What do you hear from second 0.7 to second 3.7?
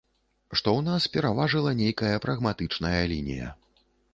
ў нас пераважыла нейкая прагматычная лінія.